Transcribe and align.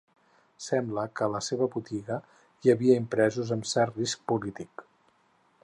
Sembla 0.67 1.03
que 1.19 1.25
a 1.25 1.33
la 1.33 1.41
seva 1.47 1.67
botiga 1.75 2.17
hi 2.65 2.73
havia 2.75 2.97
impresos 3.03 3.53
amb 3.57 3.69
cert 3.73 4.01
risc 4.01 4.25
polític. 4.33 4.85